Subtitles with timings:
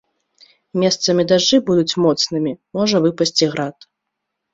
[0.83, 3.77] Месцамі дажджы будуць моцнымі, можа выпасці град.